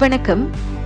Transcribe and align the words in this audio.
வணக்கம். 0.00 0.42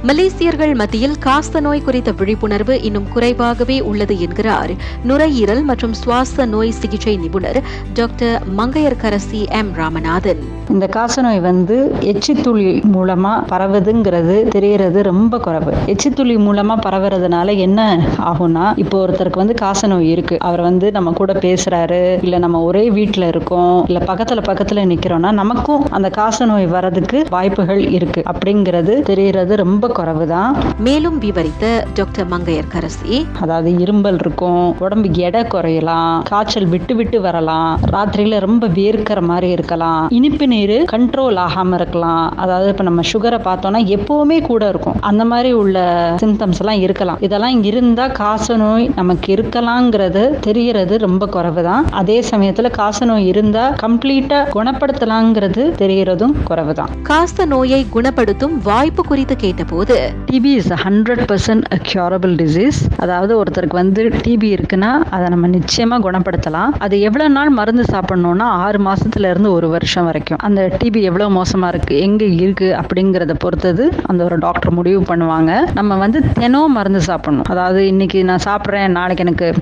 மலேசியர்கள் 0.08 0.74
மத்தியில் 0.74 1.18
காச 1.18 1.60
நோய் 1.60 1.82
குறித்த 1.82 2.12
விழிப்புணர்வு 2.12 2.82
இன்னும் 2.82 3.08
குறைவாகவே 3.12 3.80
உள்ளது 3.80 4.20
என்கிறார். 4.20 4.72
நுரையீரல் 5.04 5.62
மற்றும் 5.62 5.92
சுவாச 5.92 6.46
நோய் 6.46 6.70
சிகிச்சை 6.70 7.16
நிபுணர் 7.16 7.62
டாக்டர் 7.94 8.42
மங்கையர்கரசி 8.56 9.48
எம் 9.48 9.72
ராமநாதன். 9.74 10.38
இந்த 10.70 10.86
காசநோய் 10.86 11.40
வந்து 11.40 11.94
எச்சித்துளி 12.00 12.82
மூலமா 12.94 13.32
பரவுதுங்கிறது 13.48 14.48
தெரியறது 14.48 15.02
ரொம்ப 15.02 15.38
குறைவு. 15.38 15.72
எச்சித்துளி 15.86 16.36
மூலமா 16.36 16.76
பரவுறதுனால 16.86 17.56
என்ன 17.58 18.06
ஆகும்னா 18.18 18.72
இப்போ 18.76 19.06
ஒருத்தருக்கு 19.06 19.42
வந்து 19.42 19.54
காசநோய் 19.62 20.10
இருக்கு. 20.10 20.38
அவர் 20.38 20.60
வந்து 20.60 20.90
நம்ம 20.90 21.12
கூட 21.12 21.32
பேசுறாரு 21.32 22.22
இல்ல 22.22 22.38
நம்ம 22.38 22.62
ஒரே 22.62 22.90
வீட்டுல 22.90 23.26
இருக்கோம் 23.26 23.84
இல்ல 23.86 23.98
பக்கத்துல 24.06 24.42
பக்கத்துல 24.50 24.86
நிக்கிறோம்னா 24.92 25.32
நமக்கும் 25.32 25.90
அந்த 25.90 26.10
காசநோய் 26.16 26.68
வர்றதுக்கு 26.68 27.26
வாய்ப்புகள் 27.30 27.88
இருக்கு. 27.88 28.22
அப்படிங்கிறது 28.32 29.00
தெரியறது 29.02 29.56
ரொம்ப 29.56 29.92
குறைவுதான். 29.98 30.52
மேலும் 30.78 31.18
விவரித்த 31.18 31.64
டாக்டர் 31.94 32.28
மங்கையர்கரசி 32.28 33.16
அதாவது 33.40 33.70
இரும்பல் 33.78 34.18
இருக்கும் 34.18 34.62
உடம்பு 34.78 35.08
எடை 35.26 35.42
குறையலாம் 35.54 36.22
காய்ச்சல் 36.22 36.68
விட்டு 36.74 36.94
விட்டு 36.94 37.20
வரலாம் 37.20 37.70
ராத்திரியில 37.92 38.38
ரொம்ப 38.38 38.68
வேர்க்கிற 38.78 39.20
மாதிரி 39.30 39.50
இருக்கலாம் 39.50 40.02
இனிப்பு 40.18 40.46
நீர் 40.46 40.76
கண்ட்ரோல் 40.92 41.38
ஆகாம 41.46 41.74
இருக்கலாம். 41.74 42.24
அதாவது 42.36 42.68
இப்ப 42.68 42.84
நம்ம 42.84 43.04
சுகரை 43.12 43.38
பார்த்தோம்னா 43.48 43.82
எப்பவுமே 43.96 44.38
கூட 44.42 44.62
இருக்கும். 44.68 44.98
அந்த 45.00 45.24
மாதிரி 45.24 45.52
உள்ள 45.52 45.78
சிம்டம்ஸ் 46.22 46.60
எல்லாம் 46.62 46.80
இருக்கலாம். 46.80 47.20
இதெல்லாம் 47.20 47.62
இருந்தா 47.62 48.06
காசநோய் 48.20 48.86
நமக்கு 48.96 49.28
இருக்கலாங்கிறது 49.34 50.24
தெரியறது 50.40 50.94
ரொம்ப 50.98 51.26
குறைவு 51.26 51.62
தான் 51.62 51.84
அதே 51.92 52.18
சமயத்துல 52.30 52.70
காசநோய் 52.80 53.26
இருந்தா 53.26 53.64
கம்ப்ளீட்டா 53.82 54.40
குணப்படுத்தலாங்கிறது 54.56 55.64
தெரியறதும் 55.82 56.34
குறைவு 56.44 56.74
தான் 56.74 56.92
காச 57.02 57.44
நோயை 57.44 57.80
குணப்படுத்தும் 57.90 58.54
வாய்ப்பு 58.62 59.02
குறித்து 59.04 59.34
கேட்டபோது 59.36 59.83
TB 60.28 60.50
is 60.58 60.70
hundred 60.82 61.22
percent 61.30 61.64
curable 61.88 62.32
disease 62.40 62.78
அதாவது 63.04 63.32
ஒருத்தருக்கு 63.40 63.76
வந்து 63.80 64.02
டிபி 64.24 64.48
இருக்குன்னா 64.56 64.90
அதை 65.14 65.28
நம்ம 65.28 65.48
நிச்சயமா 65.56 65.96
குணப்படுத்தலாம். 66.06 66.70
அது 66.84 67.00
எவ்வளவு 67.00 67.32
நாள் 67.36 67.50
மருந்து 67.58 67.84
சாப்பிடணும்னா 67.92 68.46
ஆறு 68.64 68.78
மாசத்துல 68.86 69.30
இருந்து 69.32 69.52
ஒரு 69.52 69.68
வருஷம் 69.68 70.04
வரைக்கும். 70.04 70.40
அந்த 70.46 70.60
டிபி 70.80 71.00
எவ்வளவு 71.08 71.34
மோசமா 71.38 71.66
இருக்கு 71.66 71.98
எங்க 72.06 72.24
இருக்கு 72.24 72.68
அப்படிங்கறத 72.80 73.34
பொறுத்தது 73.44 73.92
அந்த 74.06 74.24
ஒரு 74.24 74.38
டாக்டர் 74.38 74.72
முடிவு 74.78 75.02
பண்ணுவாங்க. 75.10 75.50
நம்ம 75.78 75.98
வந்து 76.04 76.20
தினம் 76.40 76.74
மருந்து 76.78 77.00
சாப்பிடணும். 77.00 77.48
அதாவது 77.54 77.86
இன்னைக்கு 77.86 78.24
நான் 78.30 78.44
சாப்பிட்றேன் 78.48 78.96
நாளைக்கு 78.98 79.24
எனக்கு 79.26 79.54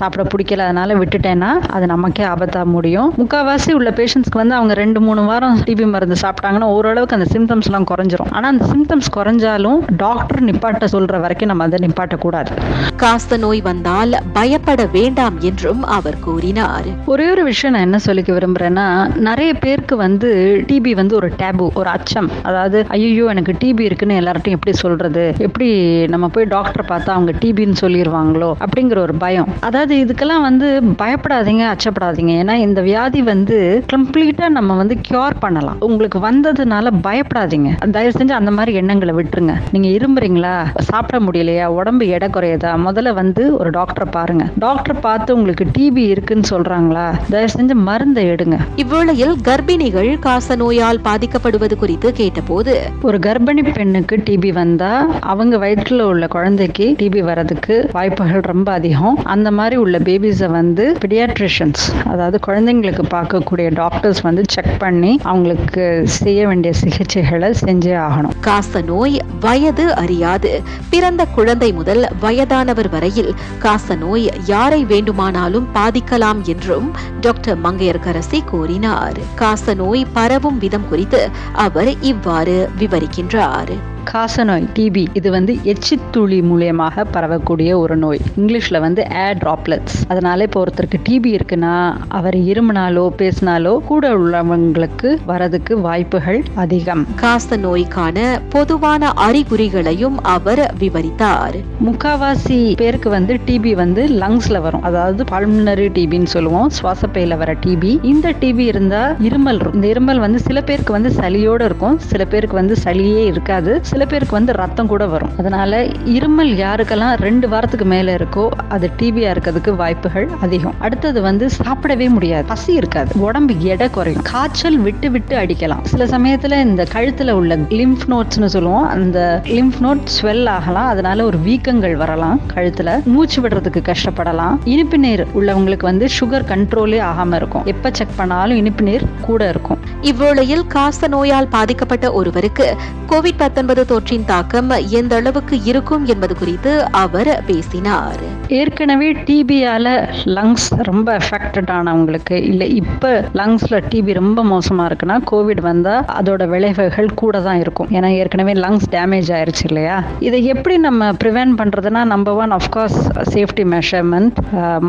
சாப்பிட 0.00 0.24
பிடிக்கல 0.34 0.66
அதனால 0.68 0.98
விட்டுட்டேன்னா 1.02 1.52
அது 1.76 1.86
நமக்கே 1.94 2.24
ஆபத்தா 2.24 2.64
முடியும். 2.76 3.10
முக்காவாசி 3.22 3.72
உள்ள 3.72 3.90
பேஷண்ட்ஸ்க்கு 3.90 4.42
வந்து 4.42 4.54
அவங்க 4.54 4.74
ரெண்டு 4.82 5.00
மூணு 5.00 5.24
வாரம் 5.24 5.58
டிபி 5.70 5.88
மருந்து 5.94 6.18
சாப்பிட்டாங்கன்னா 6.24 6.70
ஓரளவுக்கு 6.76 7.18
அந்த 7.20 7.30
சிம்டம்ஸ் 7.36 7.70
எல்லாம் 7.70 7.88
குறைஞ்சிரும். 7.94 8.30
ஆனா 8.30 8.48
அந்த 8.48 8.64
சிம்டம்ஸ் 8.72 9.10
குறைஞ்சாலும் 9.18 9.59
டாக்டர் 9.96 10.44
நிப்பாட்ட 10.44 10.84
சொல்ற 10.92 11.20
வரைக்கும் 11.20 11.48
நம்ம 11.48 11.64
அதை 11.64 11.78
நிப்பாட்ட 11.86 12.16
கூடாது 12.16 12.54
காச 12.96 13.36
நோய் 13.36 13.60
வந்தால் 13.60 14.16
பயப்பட 14.32 14.86
வேண்டாம் 14.86 15.40
என்றும் 15.40 15.82
அவர் 15.82 16.18
கூறினார். 16.20 16.86
ஒரே 17.04 17.30
ஒரு 17.30 17.44
விஷயம் 17.44 17.74
நான் 17.74 17.82
என்ன 17.82 17.98
சொல்லிக்க 18.06 18.30
விரும்புறேன்னா 18.36 19.14
நிறைய 19.14 19.54
பேருக்கு 19.54 19.96
வந்து 19.96 20.30
டிபி 20.68 20.94
வந்து 20.94 21.16
ஒரு 21.16 21.32
டேபு 21.38 21.72
ஒரு 21.74 21.88
அச்சம். 21.88 22.30
அதாவது 22.42 22.84
ஐயோ 22.88 23.24
எனக்கு 23.24 23.52
டிபி 23.52 23.80
இருக்குன்னு 23.80 24.18
எல்லார்ட்டையும் 24.20 24.58
எப்படி 24.58 24.76
சொல்றது? 24.76 25.34
எப்படி 25.38 25.68
நம்ம 26.06 26.28
போய் 26.28 26.44
டாக்டர் 26.44 26.84
பார்த்தா 26.88 27.08
அவங்க 27.08 27.32
டிபின்னு 27.32 27.76
சொல்லிடுவாங்களோ 27.80 28.54
அப்படிங்கிற 28.66 28.98
ஒரு 28.98 29.14
பயம். 29.14 29.48
அதாவது 29.60 29.94
இதுக்கெல்லாம் 30.04 30.40
வந்து 30.40 30.80
பயப்படாதீங்க 30.82 31.64
அச்சப்படாதீங்க. 31.74 32.32
ஏன்னா 32.42 32.52
இந்த 32.52 32.80
வியாதி 32.80 33.22
வந்து 33.22 33.84
கம்ப்ளீட்டா 33.92 34.48
நம்ம 34.48 34.76
வந்து 34.76 34.98
கியூர் 35.08 35.36
பண்ணலாம். 35.40 35.76
உங்களுக்கு 35.80 36.18
வந்ததுனால 36.18 36.92
பயப்படாதீங்க. 37.08 37.88
தயவு 37.90 38.18
செஞ்சு 38.18 38.30
அந்த 38.30 38.50
மாதிரி 38.50 38.72
எண்ணங்களை 38.74 39.14
விட்டுருங்க. 39.14 39.49
நீங்க 39.72 39.88
இரும்புறீங்களா? 39.88 40.80
சாப்பிட 40.80 41.24
முடியலையா? 41.24 41.64
உடம்பு 41.64 42.06
எடை 42.08 42.28
குறையுதா? 42.28 42.72
முதல்ல 42.86 43.14
வந்து 43.14 43.56
ஒரு 43.56 43.70
டாக்டரை 43.70 44.06
பாருங்க. 44.10 44.44
டாக்டர் 44.58 45.00
பார்த்து 45.00 45.36
உங்களுக்கு 45.36 45.66
டிபி 45.78 45.96
இருக்குன்னு 45.96 46.48
சொல்றாங்களா? 46.50 47.06
தயவு 47.30 47.50
செஞ்சு 47.58 47.74
மருந்தை 47.74 48.24
எடுங்க. 48.30 48.58
இவ்வேளையில் 48.76 49.34
கர்ப்பிணிகள் 49.42 50.18
காச 50.18 50.56
நோயால் 50.56 51.00
பாதிக்கப்படுவது 51.04 51.76
குறித்து 51.76 52.12
கேட்டபோது 52.12 52.74
ஒரு 53.02 53.18
கர்ப்பிணி 53.18 53.72
பெண்ணுக்கு 53.72 54.16
டிபி 54.16 54.52
வந்தா 54.52 55.06
அவங்க 55.20 55.56
வயிற்றுல 55.56 56.00
உள்ள 56.02 56.26
குழந்தைக்கு 56.26 56.96
டிபி 56.98 57.22
வரதுக்கு 57.30 57.88
வாய்ப்புகள் 57.92 58.40
ரொம்ப 58.40 58.72
அதிகம். 58.72 59.18
அந்த 59.24 59.50
மாதிரி 59.50 59.76
உள்ள 59.76 59.98
பேபிஸை 59.98 60.50
வந்து 60.50 60.96
பிடியாட்ரிஷியன்ஸ் 61.04 61.84
அதாவது 62.04 62.38
குழந்தைங்களுக்கு 62.46 63.04
பார்க்கக்கூடிய 63.10 63.74
டாக்டர்ஸ் 63.74 64.20
வந்து 64.20 64.42
செக் 64.48 64.78
பண்ணி 64.78 65.18
அவங்களுக்கு 65.22 66.02
செய்ய 66.04 66.46
வேண்டிய 66.46 66.74
சிகிச்சைகளை 66.82 67.48
செஞ்சே 67.64 67.94
ஆகணும். 68.06 68.34
காச 68.40 68.80
நோய் 68.80 69.16
வயது 69.40 69.94
அறியாது. 69.94 70.62
பிறந்த 70.90 71.26
குழந்தை 71.26 71.72
முதல் 71.72 72.08
வயதானவர் 72.20 72.88
வரையில் 72.88 73.34
காச 73.58 73.94
நோய் 73.94 74.30
யாரை 74.46 74.84
வேண்டுமானாலும் 74.84 75.68
பாதிக்கலாம் 75.74 76.42
என்றும் 76.42 76.90
டாக்டர் 77.20 77.60
மங்கையர்கரசி 77.60 78.44
கூறினார். 78.44 79.18
காச 79.34 79.74
நோய் 79.74 80.06
பரவும் 80.12 80.58
விதம் 80.58 80.88
குறித்து 80.88 81.30
அவர் 81.52 82.00
இவ்வாறு 82.00 82.70
விவரிக்கின்றார். 82.78 83.72
காசநோய் 84.12 84.64
டிபி 84.76 85.02
இது 85.18 85.28
வந்து 85.34 85.52
எச்சித்துளி 85.72 86.38
மூலியமாக 86.50 87.02
பரவக்கூடிய 87.14 87.70
ஒரு 87.80 87.96
நோய். 87.96 88.20
இங்கிலீஷ்ல 88.40 88.78
வந்து 88.84 89.02
ஏர் 89.24 89.36
டிராப்லெட்ஸ் 89.42 89.96
அதனால 90.12 90.46
இப்போ 90.46 90.60
ஒருத்தருக்கு 90.62 90.98
டிபி 91.08 91.30
இருக்குன்னா 91.36 91.74
அவர் 92.18 92.36
இருமுனாலோ 92.50 93.04
பேசினாலோ 93.20 93.74
கூட 93.90 94.08
உள்ளவங்களுக்கு 94.16 95.10
வரதுக்கு 95.28 95.74
வாய்ப்புகள் 95.80 96.40
அதிகம். 96.54 97.04
காச 97.22 97.58
நோய்க்கான 97.66 98.16
பொதுவான 98.54 99.12
அறிகுறிகளையும் 99.26 100.16
அவர் 100.34 100.62
விவரித்தார். 100.82 101.58
முக்காவாசி 101.88 102.58
பேருக்கு 102.82 103.10
வந்து 103.10 103.36
டிபி 103.46 103.74
வந்து 103.74 104.04
லங்ஸ்ல 104.22 104.60
வரும். 104.66 104.82
அதாவது 104.82 105.24
பல்மனரி 105.32 105.88
டிபின்னு 105.98 106.32
சொல்லுவோம். 106.34 106.68
சுவாசப்பையில 106.80 107.40
வர 107.44 107.56
டிபி 107.66 107.94
இந்த 108.12 108.34
டிபி 108.42 108.66
இருந்தா 108.72 109.04
இருமல் 109.28 109.60
இருக்கும். 109.60 109.78
இந்த 109.80 109.88
இருமல் 109.94 110.24
வந்து 110.26 110.38
சில 110.48 110.60
பேருக்கு 110.60 110.98
வந்து 110.98 111.12
சளியோட 111.20 111.62
இருக்கும். 111.70 111.98
சில 112.10 112.24
பேருக்கு 112.24 112.60
வந்து 112.62 112.76
சளியே 112.84 113.24
இருக்காது. 113.32 113.72
சில 113.82 113.98
சில 114.00 114.12
பேருக்கு 114.12 114.36
வந்து 114.36 114.52
ரத்தம் 114.52 114.86
கூட 114.86 115.06
வரும். 115.06 115.30
அதனால 115.38 115.84
இருமல் 115.84 116.52
யாருக்கெல்லாம் 116.60 117.16
ரெண்டு 117.16 117.48
வாரத்துக்கு 117.48 117.84
மேல 117.84 118.14
இருக்கோ 118.14 118.48
அது 118.68 118.90
டிபியா 118.98 119.32
இருக்கிறதுக்கு 119.32 119.76
வாய்ப்புகள் 119.76 120.30
அதிகம். 120.40 120.74
அடுத்தது 120.78 121.22
வந்து 121.22 121.48
சாப்பிடவே 121.64 122.08
முடியாது. 122.08 122.44
பசி 122.44 122.72
இருக்காது. 122.74 123.20
உடம்பு 123.20 123.54
எடை 123.60 123.90
குறையும். 123.90 124.22
காய்ச்சல் 124.22 124.78
விட்டு 124.78 125.10
விட்டு 125.10 125.36
அடிக்கலாம். 125.38 125.82
சில 125.82 126.04
சமயத்துல 126.04 126.60
இந்த 126.60 126.86
கழுத்துல 126.92 127.30
உள்ள 127.30 127.56
லிம்ஃப் 127.56 128.06
நோட்ஸ்னு 128.08 128.44
சொல்லுவோம். 128.44 128.88
அந்த 128.88 129.40
லிம்ஃப் 129.44 129.80
நோட் 129.80 130.06
ஸ்வெல் 130.20 130.48
ஆகலாம். 130.48 130.86
அதனால 130.86 131.24
ஒரு 131.24 131.38
வீக்கங்கள் 131.46 131.94
வரலாம் 131.94 132.40
கழுத்துல. 132.54 133.04
மூச்சு 133.04 133.42
விடுறதுக்கு 133.42 133.82
கஷ்டப்படலாம். 133.82 134.58
இனிப்பு 134.64 134.98
நீர் 134.98 135.26
உள்ளவங்களுக்கு 135.34 135.82
வந்து 135.82 136.08
சுகர் 136.20 136.48
கண்ட்ரோலே 136.48 137.04
ஆகாம 137.10 137.34
இருக்கும். 137.34 137.64
எப்ப 137.64 137.90
செக் 137.92 138.16
பண்ணாலும் 138.16 138.56
இனிப்பு 138.56 138.82
நீர் 138.82 139.04
கூட 139.20 139.48
இருக்கும். 139.48 139.78
இவ்வேளையில் 140.02 140.66
காச 140.66 141.08
நோயால் 141.08 141.48
பாதிக்கப்பட்ட 141.48 142.12
ஒருவருக்கு 142.12 142.76
கோவிட் 143.08 143.36
19 143.36 143.79
தொற்றின் 143.90 144.24
தாக்கம் 144.30 144.70
எந்த 144.98 145.12
அளவுக்கு 145.20 145.56
இருக்கும் 145.70 146.04
என்பது 146.12 146.34
குறித்து 146.36 146.72
அவர் 147.02 147.30
பேசினார். 147.48 148.20
ஏற்கனவே 148.58 149.08
டிபியால 149.26 149.88
லங்ஸ் 150.36 150.68
ரொம்ப 150.88 151.08
அஃபெக்டட் 151.20 151.70
ஆனவங்களுக்கு 151.78 152.36
இல்லை 152.50 152.68
இப்போ 152.80 153.10
லங்ஸ்ல 153.40 153.80
டிபி 153.90 154.12
ரொம்ப 154.20 154.44
மோசமா 154.52 154.84
இருக்குன்னா 154.90 155.16
கோவிட் 155.30 155.62
வந்தா 155.68 155.94
அதோட 156.18 156.48
விளைவுகள் 156.54 157.10
கூட 157.22 157.40
தான் 157.48 157.60
இருக்கும். 157.64 157.90
ஏன்னா 157.96 158.10
ஏற்கனவே 158.20 158.54
லங்ஸ் 158.64 158.88
டேமேஜ் 158.96 159.30
ஆயிருச்சு 159.36 159.64
இல்லையா? 159.70 159.96
இதை 160.28 160.40
எப்படி 160.54 160.76
நம்ம 160.88 161.10
ப்ரிவென்ட் 161.24 161.58
பண்றதுன்னா 161.60 162.04
number 162.14 162.38
one 162.42 162.54
of course 162.58 162.98
safety 163.34 163.66
measurement 163.74 164.38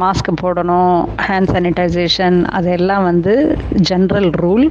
mask 0.03 0.31
போடணும் 0.43 0.97
ஹேண்ட் 1.27 1.51
சானிடைசேஷன் 1.53 2.39
அதெல்லாம் 2.59 3.03
வந்து 3.03 3.35
ஜென்ரல் 3.89 4.29
ரூல் 4.43 4.65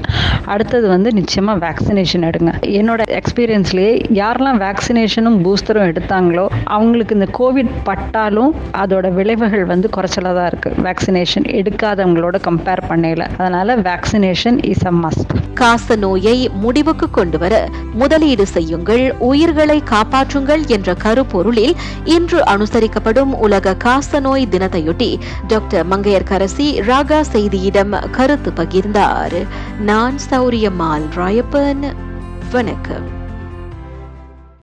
அடுத்தது 0.52 0.86
வந்து 0.88 1.10
நிச்சயமா 1.20 1.54
வேக்சினேஷன் 1.66 2.26
எடுங்க. 2.30 2.52
என்னோட 2.80 3.02
எக்ஸ்பீரியன்ஸ்லயே 3.18 3.92
யாரெல்லாம் 4.14 4.58
வேக்சினேஷனும் 4.62 5.36
பூஸ்டரும் 5.44 5.88
எடுத்தாங்களோ 5.90 6.48
அவங்களுக்கு 6.64 7.14
இந்த 7.14 7.28
கோவிட் 7.38 7.70
பட்டாலும் 7.84 8.54
அதோட 8.72 9.12
விளைவுகள் 9.12 9.64
வந்து 9.64 9.88
குறைச்சலாக 9.88 10.34
தான் 10.34 10.48
இருக்குது 10.50 10.82
வேக்சினேஷன் 10.82 11.44
எடுக்காதவங்களோட 11.44 12.36
கம்பேர் 12.42 12.82
பண்ணல 12.88 13.28
அதனால 13.36 13.76
வேக்சினேஷன் 13.76 14.64
இஸ் 14.64 14.86
அ 14.86 14.90
மஸ்ட் 14.90 15.32
காச 15.54 15.96
நோயை 15.96 16.48
முடிவுக்கு 16.54 17.10
கொண்டு 17.10 17.38
வர 17.38 17.68
முதலீடு 17.92 18.46
செய்யுங்கள் 18.46 19.14
உயிர்களை 19.18 19.82
காப்பாற்றுங்கள் 19.90 20.66
என்ற 20.66 20.94
கருப்பொருளில் 20.94 21.76
இன்று 22.04 22.40
அனுசரிக்கப்படும் 22.44 23.32
உலக 23.38 23.74
காச 23.74 24.20
நோய் 24.20 24.46
தினத்தையொட்டி 24.48 25.20
டாக்டர் 25.48 25.86
மங்கையர்கரசி 25.86 26.80
ராகா 26.80 27.20
செய்தியிடம் 27.32 28.10
கருத்து 28.10 28.50
பகிர்ந்தார். 28.50 29.38
நான் 29.80 30.14
சௌரியம்மாள் 30.30 31.06
ராயப்பன். 31.16 31.86
வணக்கம். 32.52 33.19